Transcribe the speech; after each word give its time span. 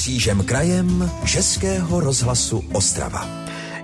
Křížem 0.00 0.44
krajem 0.44 1.10
Českého 1.26 2.00
rozhlasu 2.00 2.64
Ostrava. 2.72 3.28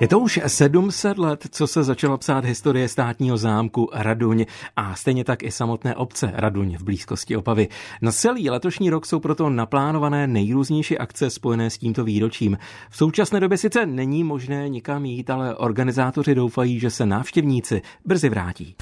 Je 0.00 0.08
to 0.08 0.18
už 0.18 0.40
700 0.46 1.18
let, 1.18 1.46
co 1.50 1.66
se 1.66 1.84
začala 1.84 2.16
psát 2.16 2.44
historie 2.44 2.88
státního 2.88 3.36
zámku 3.36 3.90
Raduň 3.92 4.44
a 4.76 4.94
stejně 4.94 5.24
tak 5.24 5.42
i 5.42 5.50
samotné 5.50 5.94
obce 5.94 6.32
Raduň 6.34 6.76
v 6.76 6.82
blízkosti 6.82 7.36
Opavy. 7.36 7.68
Na 8.02 8.12
celý 8.12 8.50
letošní 8.50 8.90
rok 8.90 9.06
jsou 9.06 9.20
proto 9.20 9.50
naplánované 9.50 10.26
nejrůznější 10.26 10.98
akce 10.98 11.30
spojené 11.30 11.70
s 11.70 11.78
tímto 11.78 12.04
výročím. 12.04 12.58
V 12.90 12.96
současné 12.96 13.40
době 13.40 13.58
sice 13.58 13.86
není 13.86 14.24
možné 14.24 14.68
nikam 14.68 15.04
jít, 15.04 15.30
ale 15.30 15.56
organizátoři 15.56 16.34
doufají, 16.34 16.80
že 16.80 16.90
se 16.90 17.06
návštěvníci 17.06 17.82
brzy 18.04 18.28
vrátí. 18.28 18.76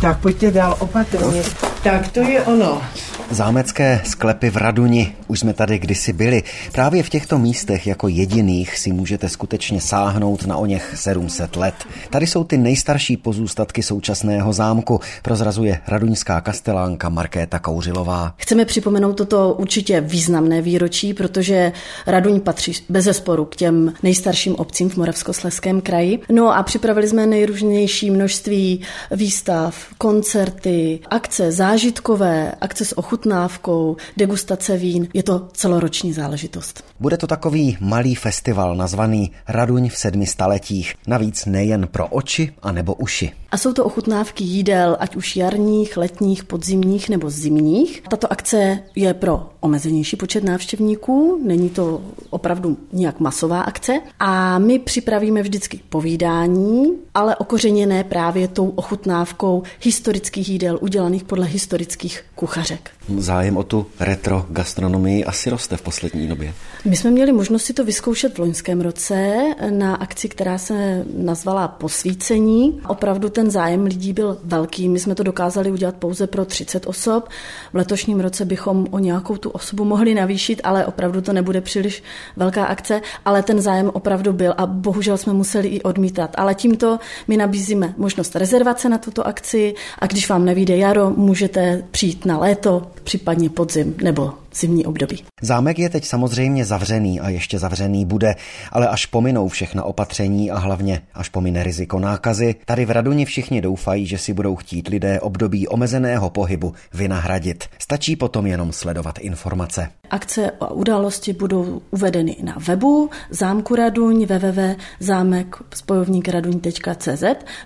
Tak 0.00 0.20
pojďte 0.20 0.50
dál 0.50 0.76
opatrně. 0.78 1.42
Tak 1.82 2.12
to 2.12 2.20
je 2.20 2.42
ono. 2.42 2.82
Zámecké 3.30 4.00
sklepy 4.04 4.50
v 4.50 4.56
Raduni, 4.56 5.14
už 5.26 5.40
jsme 5.40 5.54
tady 5.54 5.78
kdysi 5.78 6.12
byli. 6.12 6.42
Právě 6.72 7.02
v 7.02 7.10
těchto 7.10 7.38
místech 7.38 7.86
jako 7.86 8.08
jediných 8.08 8.78
si 8.78 8.92
můžete 8.92 9.28
skutečně 9.28 9.80
sáhnout 9.80 10.46
na 10.46 10.56
o 10.56 10.66
něch 10.66 10.92
700 10.96 11.56
let. 11.56 11.74
Tady 12.10 12.26
jsou 12.26 12.44
ty 12.44 12.58
nejstarší 12.58 13.16
pozůstatky 13.16 13.82
současného 13.82 14.52
zámku, 14.52 15.00
prozrazuje 15.22 15.80
raduňská 15.86 16.40
kastelánka 16.40 17.08
Markéta 17.08 17.58
Kouřilová. 17.58 18.34
Chceme 18.38 18.64
připomenout 18.64 19.12
toto 19.12 19.54
určitě 19.58 20.00
významné 20.00 20.62
výročí, 20.62 21.14
protože 21.14 21.72
Raduň 22.06 22.40
patří 22.40 22.72
bez 22.88 23.04
zesporu 23.04 23.44
k 23.44 23.56
těm 23.56 23.92
nejstarším 24.02 24.54
obcím 24.54 24.90
v 24.90 24.96
Moravskosleském 24.96 25.80
kraji. 25.80 26.18
No 26.30 26.56
a 26.56 26.62
připravili 26.62 27.08
jsme 27.08 27.26
nejrůznější 27.26 28.10
množství 28.10 28.80
výstav, 29.10 29.86
koncerty, 29.98 31.00
akce 31.10 31.52
zážitkové, 31.52 32.52
akce 32.60 32.84
s 32.84 32.98
ochutnání 32.98 33.15
ochutnávkou, 33.16 33.96
degustace 34.16 34.76
vín. 34.76 35.08
Je 35.14 35.22
to 35.22 35.48
celoroční 35.52 36.12
záležitost. 36.12 36.84
Bude 37.00 37.16
to 37.16 37.26
takový 37.26 37.76
malý 37.80 38.14
festival 38.14 38.76
nazvaný 38.76 39.30
Raduň 39.48 39.88
v 39.88 39.96
sedmi 39.96 40.26
staletích. 40.26 40.94
Navíc 41.06 41.46
nejen 41.46 41.88
pro 41.90 42.06
oči 42.08 42.52
a 42.62 42.72
nebo 42.72 42.94
uši. 42.94 43.32
A 43.50 43.58
jsou 43.58 43.72
to 43.72 43.84
ochutnávky 43.84 44.44
jídel, 44.44 44.96
ať 45.00 45.16
už 45.16 45.36
jarních, 45.36 45.96
letních, 45.96 46.44
podzimních 46.44 47.08
nebo 47.08 47.30
zimních. 47.30 48.02
Tato 48.10 48.32
akce 48.32 48.78
je 48.96 49.14
pro 49.14 49.50
omezenější 49.60 50.16
počet 50.16 50.44
návštěvníků, 50.44 51.40
není 51.44 51.70
to 51.70 52.02
opravdu 52.30 52.76
nějak 52.92 53.20
masová 53.20 53.60
akce. 53.60 54.00
A 54.18 54.58
my 54.58 54.78
připravíme 54.78 55.42
vždycky 55.42 55.80
povídání, 55.88 56.92
ale 57.14 57.36
okořeněné 57.36 58.04
právě 58.04 58.48
tou 58.48 58.68
ochutnávkou 58.68 59.62
historických 59.80 60.48
jídel 60.48 60.78
udělaných 60.82 61.24
podle 61.24 61.46
historických 61.46 62.24
kuchařek. 62.34 62.90
Zájem 63.18 63.56
o 63.56 63.62
tu 63.62 63.86
retro 64.00 64.46
gastronomii 64.50 65.24
asi 65.24 65.50
roste 65.50 65.76
v 65.76 65.82
poslední 65.82 66.26
době. 66.26 66.54
My 66.84 66.96
jsme 66.96 67.10
měli 67.10 67.32
možnost 67.32 67.64
si 67.64 67.72
to 67.72 67.84
vyzkoušet 67.84 68.34
v 68.34 68.38
loňském 68.38 68.80
roce 68.80 69.36
na 69.70 69.94
akci, 69.94 70.28
která 70.28 70.58
se 70.58 71.04
nazvala 71.16 71.68
Posvícení. 71.68 72.80
Opravdu 72.88 73.28
ten 73.28 73.50
zájem 73.50 73.84
lidí 73.84 74.12
byl 74.12 74.38
velký. 74.44 74.88
My 74.88 74.98
jsme 74.98 75.14
to 75.14 75.22
dokázali 75.22 75.70
udělat 75.70 75.94
pouze 75.96 76.26
pro 76.26 76.44
30 76.44 76.86
osob. 76.86 77.28
V 77.72 77.76
letošním 77.76 78.20
roce 78.20 78.44
bychom 78.44 78.86
o 78.90 78.98
nějakou 78.98 79.36
tu 79.36 79.50
osobu 79.50 79.84
mohli 79.84 80.14
navýšit, 80.14 80.60
ale 80.64 80.86
opravdu 80.86 81.20
to 81.20 81.32
nebude 81.32 81.60
příliš 81.60 82.02
velká 82.36 82.64
akce, 82.64 83.00
ale 83.24 83.42
ten 83.42 83.60
zájem 83.60 83.90
opravdu 83.94 84.32
byl 84.32 84.54
a 84.56 84.66
bohužel 84.66 85.18
jsme 85.18 85.32
museli 85.32 85.68
i 85.68 85.82
odmítat. 85.82 86.30
Ale 86.34 86.54
tímto 86.54 86.98
my 87.28 87.36
nabízíme 87.36 87.94
možnost 87.96 88.36
rezervace 88.36 88.88
na 88.88 88.98
tuto 88.98 89.26
akci 89.26 89.74
a 89.98 90.06
když 90.06 90.28
vám 90.28 90.44
nevíde 90.44 90.76
jaro, 90.76 91.10
můžete 91.10 91.82
přijít 91.90 92.26
na 92.26 92.38
léto, 92.38 92.86
případně 93.06 93.50
podzim 93.50 93.94
nebo 94.02 94.32
zimní 94.56 94.86
období. 94.86 95.24
Zámek 95.42 95.78
je 95.78 95.88
teď 95.90 96.04
samozřejmě 96.04 96.64
zavřený 96.64 97.20
a 97.20 97.28
ještě 97.28 97.58
zavřený 97.58 98.04
bude, 98.04 98.34
ale 98.72 98.88
až 98.88 99.06
pominou 99.06 99.48
všechna 99.48 99.84
opatření 99.84 100.50
a 100.50 100.58
hlavně 100.58 101.02
až 101.14 101.28
pomine 101.28 101.62
riziko 101.62 101.98
nákazy, 101.98 102.54
tady 102.64 102.84
v 102.84 102.90
Raduni 102.90 103.24
všichni 103.24 103.60
doufají, 103.60 104.06
že 104.06 104.18
si 104.18 104.32
budou 104.32 104.56
chtít 104.56 104.88
lidé 104.88 105.20
období 105.20 105.68
omezeného 105.68 106.30
pohybu 106.30 106.74
vynahradit. 106.94 107.64
Stačí 107.78 108.16
potom 108.16 108.46
jenom 108.46 108.72
sledovat 108.72 109.18
informace. 109.18 109.88
Akce 110.10 110.50
a 110.60 110.70
události 110.70 111.32
budou 111.32 111.82
uvedeny 111.90 112.36
na 112.42 112.56
webu 112.66 113.10
zámku 113.30 113.74
Raduň 113.74 114.26
www.zámek 114.26 115.56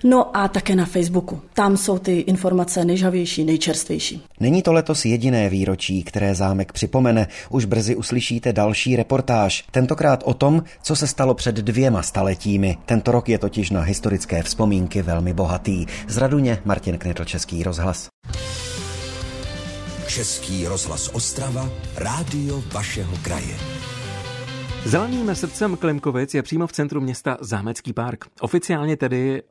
no 0.03 0.37
a 0.37 0.47
také 0.47 0.75
na 0.75 0.85
Facebooku. 0.85 1.41
Tam 1.53 1.77
jsou 1.77 1.97
ty 1.97 2.19
informace 2.19 2.85
nejžavější, 2.85 3.43
nejčerstvější. 3.43 4.23
Není 4.39 4.61
to 4.61 4.73
letos 4.73 5.05
jediné 5.05 5.49
výročí, 5.49 6.03
které 6.03 6.35
zámek 6.35 6.73
připomene. 6.81 7.27
Už 7.49 7.65
brzy 7.65 7.95
uslyšíte 7.95 8.53
další 8.53 8.95
reportáž. 8.95 9.63
Tentokrát 9.71 10.23
o 10.25 10.33
tom, 10.33 10.63
co 10.81 10.95
se 10.95 11.07
stalo 11.07 11.33
před 11.33 11.55
dvěma 11.55 12.01
staletími. 12.01 12.77
Tento 12.85 13.11
rok 13.11 13.29
je 13.29 13.37
totiž 13.37 13.69
na 13.69 13.81
historické 13.81 14.43
vzpomínky 14.43 15.01
velmi 15.01 15.33
bohatý. 15.33 15.85
Z 16.07 16.17
Raduně 16.17 16.61
Martin 16.65 16.97
Knitl, 16.97 17.25
Český 17.25 17.63
rozhlas. 17.63 18.07
Český 20.07 20.67
rozhlas 20.67 21.09
Ostrava, 21.13 21.69
rádio 21.95 22.63
vašeho 22.73 23.13
kraje. 23.21 23.55
Zeleným 24.85 25.35
srdcem 25.35 25.77
Klimkovic 25.77 26.33
je 26.33 26.43
přímo 26.43 26.67
v 26.67 26.71
centru 26.71 27.01
města 27.01 27.37
Zámecký 27.41 27.93
park. 27.93 28.25
Oficiálně 28.41 28.97
tedy 28.97 29.43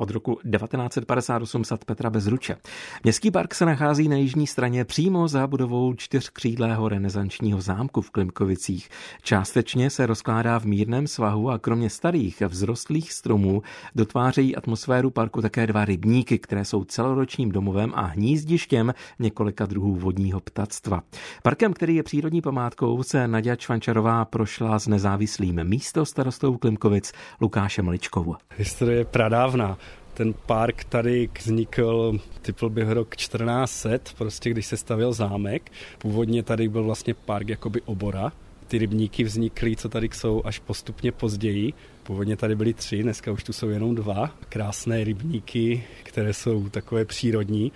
od 0.00 0.10
roku 0.10 0.34
1958 0.34 1.64
sad 1.64 1.84
Petra 1.84 2.10
Bezruče. 2.10 2.56
Městský 3.04 3.30
park 3.30 3.54
se 3.54 3.66
nachází 3.66 4.08
na 4.08 4.16
jižní 4.16 4.46
straně 4.46 4.84
přímo 4.84 5.28
za 5.28 5.46
budovou 5.46 5.94
čtyřkřídlého 5.94 6.88
renesančního 6.88 7.60
zámku 7.60 8.00
v 8.00 8.10
Klimkovicích. 8.10 8.88
Částečně 9.22 9.90
se 9.90 10.06
rozkládá 10.06 10.58
v 10.58 10.64
mírném 10.64 11.06
svahu 11.06 11.50
a 11.50 11.58
kromě 11.58 11.90
starých 11.90 12.42
vzrostlých 12.48 13.12
stromů 13.12 13.62
dotvářejí 13.94 14.56
atmosféru 14.56 15.10
parku 15.10 15.42
také 15.42 15.66
dva 15.66 15.84
rybníky, 15.84 16.38
které 16.38 16.64
jsou 16.64 16.84
celoročním 16.84 17.52
domovem 17.52 17.92
a 17.94 18.02
hnízdištěm 18.02 18.94
několika 19.18 19.66
druhů 19.66 19.94
vodního 19.94 20.40
ptactva. 20.40 21.02
Parkem, 21.42 21.72
který 21.72 21.96
je 21.96 22.02
přírodní 22.02 22.42
památkou, 22.42 23.02
se 23.02 23.28
Nadia 23.28 23.56
Čvančarová 23.56 24.24
prošla 24.24 24.78
s 24.78 24.88
nezávislým 24.88 25.64
místo 25.64 26.06
starostou 26.06 26.56
Klimkovic 26.56 27.12
Lukášem 27.40 27.88
Ličkou. 27.88 28.36
Historie 28.56 28.98
je 28.98 29.04
pradávná 29.04 29.78
ten 30.20 30.34
park 30.46 30.84
tady 30.84 31.28
vznikl, 31.38 32.18
typl 32.42 32.68
bych 32.68 32.88
rok 32.88 33.16
1400, 33.16 33.98
prostě 34.18 34.50
když 34.50 34.66
se 34.66 34.76
stavil 34.76 35.12
zámek. 35.12 35.72
Původně 35.98 36.42
tady 36.42 36.68
byl 36.68 36.84
vlastně 36.84 37.14
park 37.14 37.48
jakoby 37.48 37.80
obora. 37.84 38.32
Ty 38.68 38.78
rybníky 38.78 39.24
vznikly, 39.24 39.76
co 39.76 39.88
tady 39.88 40.08
jsou, 40.12 40.42
až 40.44 40.58
postupně 40.58 41.12
později. 41.12 41.72
Původně 42.10 42.36
tady 42.36 42.54
byly 42.56 42.74
tři, 42.74 43.02
dneska 43.02 43.32
už 43.32 43.44
tu 43.44 43.52
jsou 43.52 43.68
jenom 43.68 43.94
dva. 43.94 44.30
Krásné 44.48 45.04
rybníky, 45.04 45.84
které 46.02 46.32
jsou 46.32 46.68
takové 46.68 47.04
přírodní. 47.04 47.72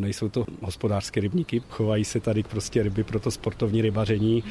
Nejsou 0.00 0.28
to 0.28 0.44
hospodářské 0.62 1.20
rybníky, 1.20 1.62
chovají 1.68 2.04
se 2.04 2.20
tady 2.20 2.42
prostě 2.42 2.82
ryby 2.82 3.04
pro 3.04 3.20
to 3.20 3.30
sportovní 3.30 3.82
rybaření. 3.82 4.44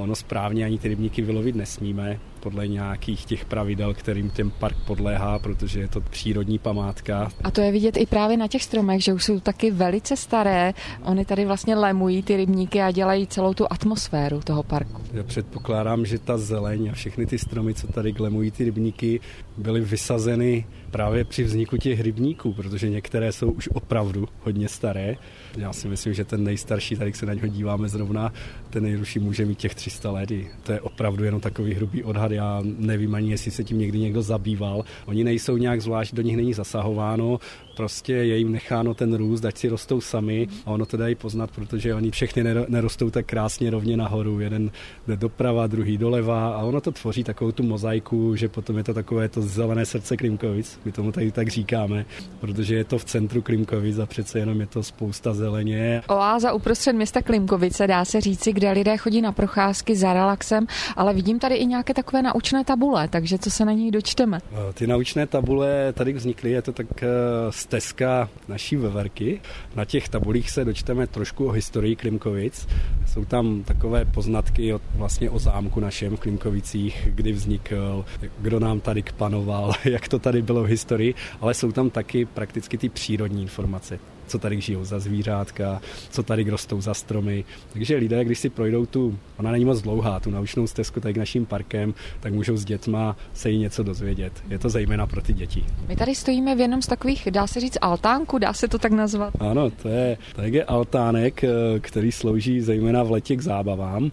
Ono 0.00 0.14
správně 0.14 0.64
ani 0.64 0.78
ty 0.78 0.88
rybníky 0.88 1.22
vylovit 1.22 1.56
nesmíme 1.56 2.18
podle 2.40 2.68
nějakých 2.68 3.24
těch 3.24 3.44
pravidel, 3.44 3.94
kterým 3.94 4.30
ten 4.30 4.50
park 4.50 4.76
podléhá, 4.86 5.38
protože 5.38 5.80
je 5.80 5.88
to 5.88 6.00
přírodní 6.00 6.58
památka. 6.58 7.30
A 7.44 7.50
to 7.50 7.60
je 7.60 7.72
vidět 7.72 7.96
i 7.96 8.06
právě 8.06 8.36
na 8.36 8.48
těch 8.48 8.62
stromech, 8.62 9.04
že 9.04 9.12
už 9.12 9.24
jsou 9.24 9.40
taky 9.40 9.70
velice 9.70 10.16
staré. 10.16 10.74
Oni 11.02 11.24
tady 11.24 11.44
vlastně 11.46 11.76
lemují 11.76 12.22
ty 12.22 12.36
rybníky 12.36 12.82
a 12.82 12.90
dělají 12.90 13.26
celou 13.26 13.54
tu 13.54 13.66
atmosféru 13.70 14.40
toho 14.40 14.62
parku. 14.62 15.02
Já 15.12 15.22
předpokládám, 15.22 16.06
že 16.06 16.18
ta 16.18 16.38
zeleň 16.38 16.88
a 16.90 16.92
všechny 16.92 17.26
ty 17.26 17.38
stromy, 17.38 17.74
co 17.74 17.86
tady 17.86 18.14
lemují 18.18 18.39
ty 18.50 18.64
rybníky, 18.64 19.20
byly 19.56 19.80
vysazeny 19.80 20.64
právě 20.90 21.24
při 21.24 21.44
vzniku 21.44 21.76
těch 21.76 22.00
rybníků, 22.00 22.52
protože 22.52 22.88
některé 22.88 23.32
jsou 23.32 23.50
už 23.50 23.68
opravdu 23.72 24.28
hodně 24.40 24.68
staré. 24.68 25.16
Já 25.58 25.72
si 25.72 25.88
myslím, 25.88 26.14
že 26.14 26.24
ten 26.24 26.44
nejstarší, 26.44 26.96
tady 26.96 27.12
se 27.12 27.26
na 27.26 27.34
něho 27.34 27.46
díváme 27.46 27.88
zrovna, 27.88 28.32
ten 28.70 28.82
nejruší 28.82 29.18
může 29.18 29.44
mít 29.46 29.58
těch 29.58 29.74
300 29.74 30.10
let. 30.10 30.30
To 30.62 30.72
je 30.72 30.80
opravdu 30.80 31.24
jenom 31.24 31.40
takový 31.40 31.74
hrubý 31.74 32.04
odhad. 32.04 32.30
Já 32.30 32.62
nevím 32.62 33.14
ani, 33.14 33.30
jestli 33.30 33.50
se 33.50 33.64
tím 33.64 33.78
někdy 33.78 33.98
někdo 33.98 34.22
zabýval. 34.22 34.84
Oni 35.06 35.24
nejsou 35.24 35.56
nějak 35.56 35.82
zvlášť, 35.82 36.14
do 36.14 36.22
nich 36.22 36.36
není 36.36 36.54
zasahováno 36.54 37.40
prostě 37.80 38.12
je 38.12 38.36
jim 38.36 38.52
necháno 38.52 38.94
ten 38.94 39.14
růst, 39.14 39.44
ať 39.44 39.56
si 39.56 39.68
rostou 39.68 40.00
sami 40.00 40.48
a 40.66 40.70
ono 40.70 40.86
to 40.86 40.96
dají 40.96 41.14
poznat, 41.14 41.50
protože 41.50 41.94
oni 41.94 42.10
všechny 42.10 42.44
nerostou 42.68 43.10
tak 43.10 43.26
krásně 43.26 43.70
rovně 43.70 43.96
nahoru. 43.96 44.40
Jeden 44.40 44.70
jde 45.06 45.16
doprava, 45.16 45.66
druhý 45.66 45.98
doleva 45.98 46.48
a 46.54 46.62
ono 46.62 46.80
to 46.80 46.92
tvoří 46.92 47.24
takovou 47.24 47.52
tu 47.52 47.62
mozaiku 47.62 48.36
že 48.36 48.48
potom 48.48 48.76
je 48.76 48.84
to 48.84 48.94
takové 48.94 49.28
to 49.28 49.42
zelené 49.42 49.86
srdce 49.86 50.16
Klimkovic, 50.16 50.79
my 50.84 50.92
tomu 50.92 51.12
tady 51.12 51.32
tak 51.32 51.48
říkáme, 51.48 52.04
protože 52.40 52.74
je 52.74 52.84
to 52.84 52.98
v 52.98 53.04
centru 53.04 53.42
Klimkovic 53.42 53.98
a 53.98 54.06
přece 54.06 54.38
jenom 54.38 54.60
je 54.60 54.66
to 54.66 54.82
spousta 54.82 55.34
zeleně. 55.34 56.02
Oáza 56.08 56.52
uprostřed 56.52 56.92
města 56.92 57.22
Klimkovice, 57.22 57.86
dá 57.86 58.04
se 58.04 58.20
říci, 58.20 58.52
kde 58.52 58.70
lidé 58.70 58.96
chodí 58.96 59.20
na 59.20 59.32
procházky 59.32 59.96
za 59.96 60.12
relaxem, 60.12 60.66
ale 60.96 61.14
vidím 61.14 61.38
tady 61.38 61.54
i 61.54 61.66
nějaké 61.66 61.94
takové 61.94 62.22
naučné 62.22 62.64
tabule, 62.64 63.08
takže 63.08 63.38
co 63.38 63.50
se 63.50 63.64
na 63.64 63.72
ní 63.72 63.90
dočteme? 63.90 64.38
Ty 64.74 64.86
naučné 64.86 65.26
tabule 65.26 65.92
tady 65.92 66.12
vznikly, 66.12 66.50
je 66.50 66.62
to 66.62 66.72
tak 66.72 67.02
eh, 67.02 67.06
stezka 67.50 68.28
naší 68.48 68.76
veverky. 68.76 69.40
Na 69.74 69.84
těch 69.84 70.08
tabulích 70.08 70.50
se 70.50 70.64
dočteme 70.64 71.06
trošku 71.06 71.46
o 71.46 71.50
historii 71.50 71.96
Klimkovic. 71.96 72.68
Jsou 73.06 73.24
tam 73.24 73.62
takové 73.62 74.04
poznatky 74.04 74.74
o, 74.74 74.80
vlastně 74.94 75.30
o 75.30 75.38
zámku 75.38 75.80
našem 75.80 76.16
v 76.16 76.20
Klimkovicích, 76.20 77.08
kdy 77.14 77.32
vznikl, 77.32 78.04
kdo 78.38 78.60
nám 78.60 78.80
tady 78.80 79.04
panoval, 79.16 79.72
jak 79.84 80.08
to 80.08 80.18
tady 80.18 80.42
bylo 80.42 80.64
historii, 80.70 81.14
ale 81.40 81.54
jsou 81.54 81.72
tam 81.72 81.90
taky 81.90 82.24
prakticky 82.24 82.78
ty 82.78 82.88
přírodní 82.88 83.42
informace 83.42 83.98
co 84.30 84.38
tady 84.38 84.60
žijou 84.60 84.84
za 84.84 85.00
zvířátka, 85.00 85.80
co 86.10 86.22
tady 86.22 86.50
rostou 86.50 86.80
za 86.80 86.94
stromy. 86.94 87.44
Takže 87.72 87.96
lidé, 87.96 88.24
když 88.24 88.38
si 88.38 88.50
projdou 88.50 88.86
tu, 88.86 89.18
ona 89.36 89.52
není 89.52 89.64
moc 89.64 89.82
dlouhá, 89.82 90.20
tu 90.20 90.30
naučnou 90.30 90.66
stezku 90.66 91.00
tady 91.00 91.14
k 91.14 91.16
naším 91.16 91.46
parkem, 91.46 91.94
tak 92.20 92.32
můžou 92.32 92.56
s 92.56 92.64
dětma 92.64 93.16
se 93.34 93.50
jí 93.50 93.58
něco 93.58 93.82
dozvědět. 93.82 94.32
Je 94.48 94.58
to 94.58 94.68
zejména 94.68 95.06
pro 95.06 95.22
ty 95.22 95.32
děti. 95.32 95.64
My 95.88 95.96
tady 95.96 96.14
stojíme 96.14 96.56
v 96.56 96.60
jednom 96.60 96.82
z 96.82 96.86
takových, 96.86 97.28
dá 97.30 97.46
se 97.46 97.60
říct, 97.60 97.78
altánku, 97.80 98.38
dá 98.38 98.52
se 98.52 98.68
to 98.68 98.78
tak 98.78 98.92
nazvat? 98.92 99.34
Ano, 99.40 99.70
to 99.70 99.88
je, 99.88 100.18
to 100.36 100.42
je 100.42 100.64
altánek, 100.64 101.44
eh, 101.44 101.50
který 101.80 102.12
slouží 102.12 102.60
zejména 102.60 103.02
v 103.02 103.10
letě 103.10 103.36
k 103.36 103.40
zábavám 103.40 104.10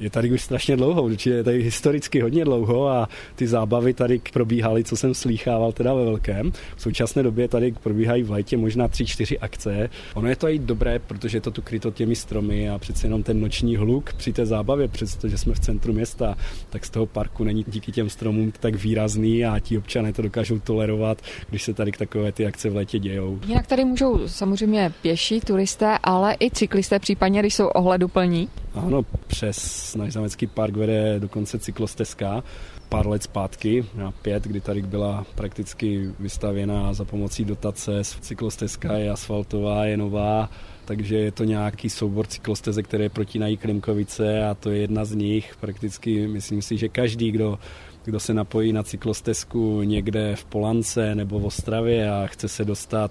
je 0.00 0.10
tady 0.10 0.32
už 0.32 0.42
strašně 0.42 0.76
dlouho, 0.76 1.02
určitě 1.02 1.30
je 1.30 1.44
tady 1.44 1.62
historicky 1.62 2.20
hodně 2.20 2.44
dlouho 2.44 2.88
a 2.88 3.08
ty 3.34 3.46
zábavy 3.46 3.94
tady 3.94 4.20
probíhaly, 4.32 4.84
co 4.84 4.96
jsem 4.96 5.14
slýchával 5.14 5.72
teda 5.72 5.94
ve 5.94 6.04
velkém. 6.04 6.52
V 6.76 6.82
současné 6.82 7.22
době 7.22 7.48
tady 7.48 7.72
probíhají 7.82 8.22
v 8.22 8.30
létě 8.30 8.56
možná 8.56 8.88
tři, 8.88 9.06
čtyři 9.06 9.38
akce. 9.38 9.90
Ono 10.14 10.28
je 10.28 10.36
to 10.36 10.48
i 10.48 10.58
dobré, 10.58 10.98
protože 10.98 11.36
je 11.36 11.40
to 11.40 11.50
tu 11.50 11.62
kryto 11.62 11.90
těmi 11.90 12.16
stromy 12.16 12.70
a 12.70 12.78
přece 12.78 13.06
jenom 13.06 13.22
ten 13.22 13.40
noční 13.40 13.76
hluk 13.76 14.12
při 14.12 14.32
té 14.32 14.46
zábavě, 14.46 14.88
přestože 14.88 15.38
jsme 15.38 15.54
v 15.54 15.60
centru 15.60 15.92
města, 15.92 16.36
tak 16.70 16.84
z 16.84 16.90
toho 16.90 17.06
parku 17.06 17.44
není 17.44 17.64
díky 17.68 17.92
těm 17.92 18.10
stromům 18.10 18.52
tak 18.60 18.74
výrazný 18.74 19.44
a 19.44 19.58
ti 19.58 19.78
občané 19.78 20.12
to 20.12 20.22
dokážou 20.22 20.58
tolerovat, 20.58 21.22
když 21.50 21.62
se 21.62 21.74
tady 21.74 21.92
takové 21.92 22.32
ty 22.32 22.46
akce 22.46 22.70
v 22.70 22.76
létě 22.76 22.98
dějou. 22.98 23.38
Jinak 23.46 23.66
tady 23.66 23.84
můžou 23.84 24.28
samozřejmě 24.28 24.92
pěší, 25.02 25.40
turisté, 25.40 25.98
ale 26.02 26.36
i 26.40 26.50
cyklisté, 26.50 26.98
případně 26.98 27.40
když 27.40 27.54
jsou 27.54 27.66
ohleduplní. 27.66 28.48
Ano, 28.86 29.04
přes 29.26 29.94
náš 29.94 30.12
zamecký 30.12 30.46
park 30.46 30.76
vede 30.76 31.20
dokonce 31.20 31.58
cyklostezka. 31.58 32.42
Pár 32.88 33.06
let 33.06 33.22
zpátky, 33.22 33.84
na 33.94 34.12
pět, 34.12 34.44
kdy 34.44 34.60
tady 34.60 34.82
byla 34.82 35.26
prakticky 35.34 36.10
vystavěná 36.18 36.94
za 36.94 37.04
pomocí 37.04 37.44
dotace. 37.44 38.04
Cyklostezka 38.20 38.92
je 38.92 39.10
asfaltová, 39.10 39.84
je 39.84 39.96
nová, 39.96 40.50
takže 40.84 41.16
je 41.16 41.32
to 41.32 41.44
nějaký 41.44 41.90
soubor 41.90 42.26
cyklostezek, 42.26 42.88
které 42.88 43.08
protínají 43.08 43.56
Klimkovice 43.56 44.46
a 44.46 44.54
to 44.54 44.70
je 44.70 44.78
jedna 44.78 45.04
z 45.04 45.14
nich. 45.14 45.56
Prakticky 45.60 46.28
myslím 46.28 46.62
si, 46.62 46.76
že 46.76 46.88
každý, 46.88 47.30
kdo 47.30 47.58
kdo 48.04 48.20
se 48.20 48.34
napojí 48.34 48.72
na 48.72 48.82
cyklostezku 48.82 49.82
někde 49.82 50.36
v 50.36 50.44
Polance 50.44 51.14
nebo 51.14 51.38
v 51.38 51.44
Ostravě 51.44 52.10
a 52.10 52.26
chce 52.26 52.48
se 52.48 52.64
dostat 52.64 53.10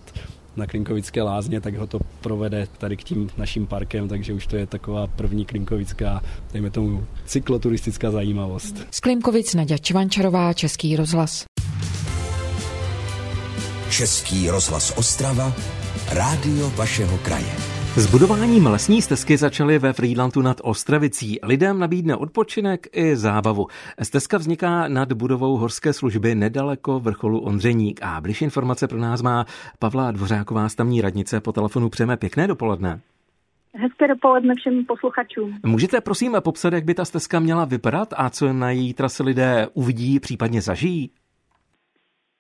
na 0.58 0.68
Klinkovické 0.68 1.22
lázně, 1.22 1.62
tak 1.62 1.76
ho 1.76 1.88
to 1.88 2.00
provede 2.22 2.68
tady 2.78 2.98
k 2.98 3.04
tím 3.04 3.30
naším 3.38 3.68
parkem, 3.68 4.08
takže 4.08 4.34
už 4.34 4.48
to 4.48 4.56
je 4.58 4.66
taková 4.66 5.08
první 5.08 5.46
klinkovická, 5.46 6.22
dejme 6.54 6.70
tomu, 6.70 7.06
cykloturistická 7.26 8.12
zajímavost. 8.12 8.76
Z 8.92 9.00
Klimkovic 9.00 9.54
Naděja 9.54 9.78
Čvančarová, 9.78 10.54
Český 10.54 10.96
rozhlas. 10.96 11.46
Český 13.90 14.50
rozhlas 14.50 14.94
Ostrava, 14.98 15.54
rádio 16.12 16.70
vašeho 16.70 17.18
kraje. 17.18 17.77
S 17.98 18.12
budováním 18.12 18.66
lesní 18.68 19.02
stezky 19.02 19.38
začaly 19.38 19.80
ve 19.80 19.94
Friedlandu 19.94 20.42
nad 20.42 20.58
Ostravicí. 20.64 21.40
Lidem 21.44 21.80
nabídne 21.80 22.16
odpočinek 22.16 22.88
i 22.92 23.16
zábavu. 23.16 23.68
Stezka 24.04 24.38
vzniká 24.38 24.88
nad 24.88 25.14
budovou 25.14 25.58
horské 25.58 25.94
služby 25.94 26.36
nedaleko 26.36 27.00
vrcholu 27.00 27.40
Ondřeník 27.40 28.00
a 28.04 28.22
bližší 28.22 28.44
informace 28.44 28.88
pro 28.88 28.98
nás 28.98 29.22
má 29.22 29.46
Pavla 29.80 30.12
Dvořáková 30.12 30.70
z 30.70 30.76
tamní 30.76 31.02
radnice. 31.02 31.42
Po 31.42 31.52
telefonu 31.52 31.90
přejeme 31.90 32.18
pěkné 32.18 32.48
dopoledne. 32.48 33.00
Hezké 33.74 34.08
dopoledne 34.08 34.56
všem 34.56 34.86
posluchačům. 34.86 35.58
Můžete 35.66 36.02
prosím 36.02 36.36
popsat, 36.40 36.74
jak 36.74 36.86
by 36.86 36.94
ta 36.94 37.06
stezka 37.06 37.40
měla 37.40 37.66
vypadat 37.66 38.14
a 38.18 38.30
co 38.30 38.54
na 38.54 38.72
její 38.72 38.94
trase 38.94 39.24
lidé 39.24 39.68
uvidí, 39.74 40.20
případně 40.20 40.62
zažijí? 40.62 41.12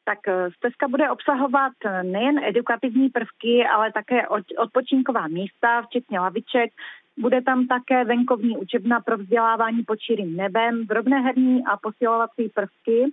Tak 0.07 0.27
eh, 0.27 0.51
stezka 0.57 0.88
bude 0.88 1.09
obsahovat 1.12 1.74
eh, 1.86 2.04
nejen 2.04 2.39
edukativní 2.44 3.09
prvky, 3.09 3.65
ale 3.75 3.92
také 3.92 4.27
odpočinková 4.57 5.27
místa, 5.27 5.81
včetně 5.81 6.19
laviček. 6.19 6.71
Bude 7.18 7.42
tam 7.42 7.68
také 7.68 8.06
venkovní 8.06 8.57
učebna 8.57 9.00
pro 9.00 9.18
vzdělávání 9.18 9.83
pod 9.83 10.00
širým 10.00 10.36
nebem, 10.36 10.86
drobné 10.86 11.19
herní 11.21 11.63
a 11.65 11.77
posilovací 11.77 12.50
prvky. 12.50 13.12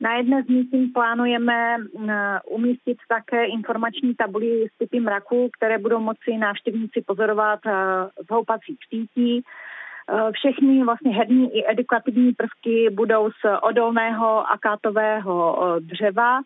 Na 0.00 0.16
jedné 0.16 0.42
z 0.42 0.48
místů 0.48 0.78
plánujeme 0.94 1.76
eh, 1.78 2.40
umístit 2.50 2.98
také 3.08 3.44
informační 3.44 4.14
tabuli 4.14 4.66
s 4.74 4.78
typy 4.78 5.00
mraku, 5.00 5.50
které 5.56 5.78
budou 5.78 6.00
moci 6.00 6.36
návštěvníci 6.38 7.02
pozorovat 7.06 7.60
z 8.26 8.30
houpacích 8.30 8.78
sítí. 8.88 9.42
Eh, 10.10 10.32
všechny 10.32 10.84
vlastně 10.84 11.12
herní 11.14 11.56
i 11.56 11.64
edukativní 11.70 12.32
prvky 12.32 12.90
budou 12.90 13.30
z 13.30 13.60
odolného 13.62 14.50
akátového 14.50 15.58
eh, 15.76 15.80
dřeva 15.80 16.40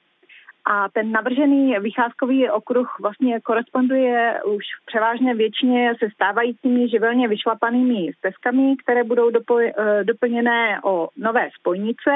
a 0.65 0.89
ten 0.89 1.13
navržený 1.13 1.79
vycházkový 1.79 2.51
okruh 2.51 2.97
vlastně 3.01 3.41
koresponduje 3.41 4.41
už 4.45 4.65
převážně 4.87 5.35
většině 5.35 5.95
se 5.99 6.11
stávajícími 6.15 6.89
živelně 6.89 7.29
vyšlapanými 7.29 8.13
stezkami, 8.19 8.77
které 8.77 9.05
budou 9.05 9.31
eh, 9.31 10.05
doplněné 10.05 10.81
o 10.85 11.09
nové 11.17 11.49
spojnice. 11.61 12.11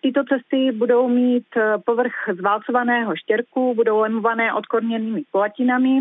Tyto 0.00 0.24
cesty 0.24 0.72
budou 0.72 1.08
mít 1.08 1.46
povrch 1.84 2.14
zválcovaného 2.38 3.16
štěrku, 3.16 3.74
budou 3.74 4.00
lemované 4.00 4.54
odkorněnými 4.54 5.22
kulatinami 5.30 6.00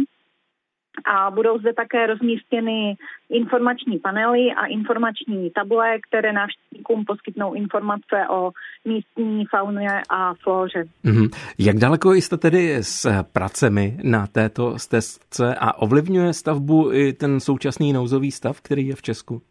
a 1.05 1.31
budou 1.31 1.59
zde 1.59 1.73
také 1.73 2.07
rozmístěny 2.07 2.95
informační 3.29 3.99
panely 3.99 4.51
a 4.51 4.65
informační 4.65 5.49
tabule, 5.49 5.99
které 6.09 6.33
návštěvníkům 6.33 7.05
poskytnou 7.05 7.53
informace 7.53 8.27
o 8.29 8.51
místní 8.85 9.45
fauně 9.45 10.01
a 10.09 10.33
flóře. 10.33 10.83
Mm-hmm. 11.05 11.29
Jak 11.57 11.77
daleko 11.77 12.13
jste 12.13 12.37
tedy 12.37 12.75
s 12.75 13.23
pracemi 13.33 13.97
na 14.03 14.27
této 14.27 14.79
stezce 14.79 15.55
a 15.55 15.73
ovlivňuje 15.73 16.33
stavbu 16.33 16.93
i 16.93 17.13
ten 17.13 17.39
současný 17.39 17.93
nouzový 17.93 18.31
stav, 18.31 18.61
který 18.61 18.87
je 18.87 18.95
v 18.95 19.01
Česku? 19.01 19.41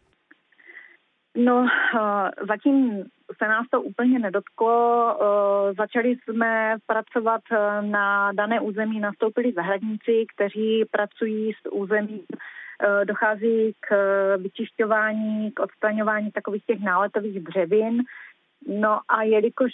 No, 1.35 1.65
eh, 1.95 2.45
zatím 2.47 3.03
se 3.37 3.47
nás 3.47 3.67
to 3.71 3.81
úplně 3.81 4.19
nedotklo. 4.19 5.17
Eh, 5.21 5.73
začali 5.73 6.09
jsme 6.15 6.75
pracovat 6.85 7.41
eh, 7.51 7.81
na 7.81 8.31
dané 8.31 8.59
území, 8.59 8.99
nastoupili 8.99 9.53
zahradníci, 9.53 10.25
kteří 10.35 10.85
pracují 10.91 11.53
s 11.53 11.71
územím 11.71 12.19
dochází 13.03 13.73
k 13.79 13.95
vyčišťování, 14.37 15.51
k 15.51 15.59
odstraňování 15.59 16.31
takových 16.31 16.65
těch 16.65 16.79
náletových 16.79 17.43
dřevin. 17.43 18.03
No 18.67 18.99
a 19.09 19.23
jelikož 19.23 19.71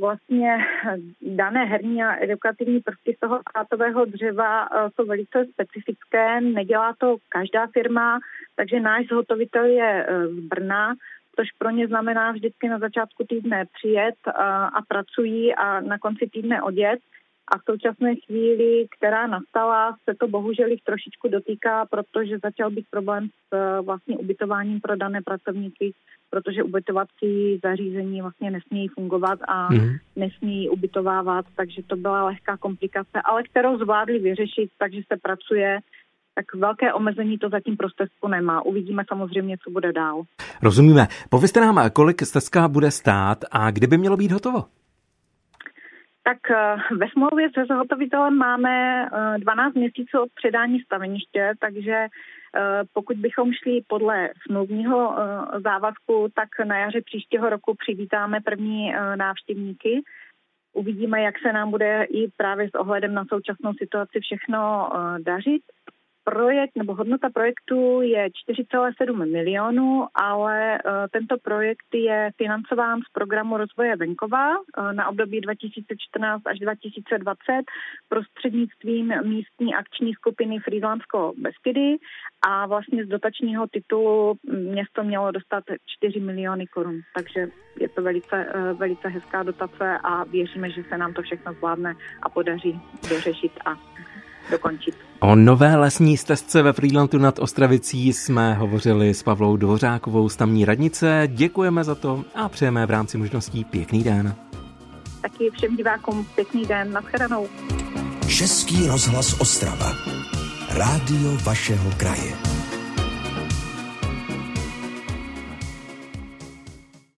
vlastně 0.00 0.58
dané 1.20 1.64
herní 1.64 2.02
a 2.02 2.24
edukativní 2.24 2.80
prvky 2.80 3.14
z 3.16 3.20
toho 3.20 3.40
kátového 3.54 4.04
dřeva 4.04 4.68
jsou 4.94 5.06
velice 5.06 5.46
specifické, 5.52 6.40
nedělá 6.40 6.94
to 6.98 7.16
každá 7.28 7.66
firma, 7.66 8.18
takže 8.56 8.80
náš 8.80 9.06
zhotovitel 9.06 9.64
je 9.64 10.06
z 10.30 10.40
Brna, 10.40 10.94
což 11.36 11.48
pro 11.58 11.70
ně 11.70 11.86
znamená 11.88 12.32
vždycky 12.32 12.68
na 12.68 12.78
začátku 12.78 13.24
týdne 13.28 13.64
přijet 13.72 14.14
a, 14.26 14.66
a 14.66 14.82
pracují 14.88 15.54
a 15.54 15.80
na 15.80 15.98
konci 15.98 16.26
týdne 16.32 16.62
odjet. 16.62 17.00
A 17.50 17.58
v 17.58 17.62
současné 17.70 18.14
chvíli, 18.26 18.86
která 18.98 19.26
nastala, 19.26 19.96
se 20.04 20.14
to 20.20 20.28
bohužel 20.28 20.68
jich 20.68 20.82
trošičku 20.82 21.28
dotýká, 21.28 21.86
protože 21.86 22.38
začal 22.38 22.70
být 22.70 22.86
problém 22.90 23.28
s 23.28 23.80
vlastně 23.82 24.16
ubytováním 24.16 24.80
pro 24.80 24.96
dané 24.96 25.22
pracovníky, 25.22 25.92
protože 26.30 26.62
ubytovací 26.62 27.58
zařízení 27.62 28.22
vlastně 28.22 28.50
nesmějí 28.50 28.88
fungovat 28.88 29.38
a 29.48 29.72
mm. 29.72 29.96
nesmějí 30.16 30.68
ubytovávat, 30.68 31.46
takže 31.56 31.82
to 31.82 31.96
byla 31.96 32.24
lehká 32.24 32.56
komplikace, 32.56 33.20
ale 33.24 33.42
kterou 33.42 33.78
zvládli 33.78 34.18
vyřešit, 34.18 34.70
takže 34.78 35.00
se 35.12 35.16
pracuje 35.22 35.78
tak 36.34 36.54
velké 36.54 36.92
omezení 36.92 37.38
to 37.38 37.48
zatím 37.48 37.76
pro 37.76 37.90
stezku 37.90 38.28
nemá. 38.28 38.62
Uvidíme 38.62 39.04
samozřejmě, 39.08 39.56
co 39.64 39.70
bude 39.70 39.92
dál. 39.92 40.22
Rozumíme. 40.62 41.06
Povězte 41.30 41.60
nám, 41.60 41.90
kolik 41.92 42.22
stezka 42.22 42.68
bude 42.68 42.90
stát 42.90 43.44
a 43.50 43.70
kdy 43.70 43.86
by 43.86 43.98
mělo 43.98 44.16
být 44.16 44.32
hotovo? 44.32 44.64
Tak 46.22 46.50
eh, 46.50 46.76
ve 46.96 47.06
smlouvě 47.08 47.50
se 47.54 47.64
zhotovitelem 47.64 48.36
máme 48.36 49.06
12 49.38 49.76
eh, 49.76 49.78
měsíců 49.78 50.20
od 50.20 50.32
předání 50.34 50.80
staveniště, 50.80 51.52
takže 51.60 52.06
Pokud 52.92 53.16
bychom 53.16 53.52
šli 53.52 53.80
podle 53.86 54.30
smluvního 54.46 55.16
závazku, 55.64 56.28
tak 56.34 56.66
na 56.66 56.78
jaře 56.78 57.00
příštího 57.02 57.50
roku 57.50 57.74
přivítáme 57.74 58.40
první 58.40 58.92
návštěvníky. 59.16 60.02
Uvidíme, 60.72 61.22
jak 61.22 61.38
se 61.38 61.52
nám 61.52 61.70
bude 61.70 62.04
i 62.10 62.28
právě 62.36 62.68
s 62.68 62.74
ohledem 62.74 63.14
na 63.14 63.24
současnou 63.24 63.72
situaci 63.74 64.20
všechno 64.20 64.90
dařit 65.18 65.62
projekt 66.24 66.76
nebo 66.76 66.94
hodnota 66.94 67.30
projektu 67.30 68.02
je 68.02 68.28
4,7 68.50 69.30
milionů, 69.32 70.06
ale 70.14 70.78
uh, 70.78 70.92
tento 71.10 71.36
projekt 71.38 71.94
je 71.94 72.30
financován 72.36 73.00
z 73.00 73.12
programu 73.12 73.56
rozvoje 73.56 73.96
venkova 73.96 74.58
uh, 74.58 74.92
na 74.92 75.08
období 75.08 75.40
2014 75.40 76.42
až 76.46 76.58
2020 76.58 77.36
prostřednictvím 78.08 79.14
místní 79.24 79.74
akční 79.74 80.14
skupiny 80.14 80.58
Frýdlansko 80.58 81.32
Beskidy 81.36 81.96
a 82.42 82.66
vlastně 82.66 83.04
z 83.04 83.08
dotačního 83.08 83.66
titulu 83.66 84.34
město 84.52 85.04
mělo 85.04 85.30
dostat 85.30 85.64
4 85.86 86.20
miliony 86.20 86.66
korun. 86.66 87.00
Takže 87.14 87.48
je 87.80 87.88
to 87.88 88.02
velice, 88.02 88.46
uh, 88.54 88.78
velice 88.78 89.08
hezká 89.08 89.42
dotace 89.42 89.98
a 90.04 90.24
věříme, 90.24 90.70
že 90.70 90.82
se 90.88 90.98
nám 90.98 91.14
to 91.14 91.22
všechno 91.22 91.52
zvládne 91.52 91.94
a 92.22 92.28
podaří 92.28 92.80
dořešit 93.08 93.52
a 93.64 93.99
dokončit. 94.50 94.94
O 95.20 95.34
nové 95.34 95.76
lesní 95.76 96.16
stezce 96.16 96.62
ve 96.62 96.72
Frýdlantu 96.72 97.18
nad 97.18 97.38
Ostravicí 97.38 98.12
jsme 98.12 98.54
hovořili 98.54 99.14
s 99.14 99.22
Pavlou 99.22 99.56
Dvořákovou 99.56 100.28
z 100.28 100.36
tamní 100.36 100.64
radnice. 100.64 101.22
Děkujeme 101.26 101.84
za 101.84 101.94
to 101.94 102.24
a 102.34 102.48
přejeme 102.48 102.86
v 102.86 102.90
rámci 102.90 103.18
možností 103.18 103.64
pěkný 103.64 104.04
den. 104.04 104.34
Taky 105.22 105.50
všem 105.50 105.76
divákům 105.76 106.26
pěkný 106.34 106.66
den. 106.66 106.92
Naschledanou. 106.92 107.46
Český 108.28 108.86
rozhlas 108.86 109.40
Ostrava. 109.40 109.92
Rádio 110.70 111.38
vašeho 111.44 111.90
kraje. 111.96 112.59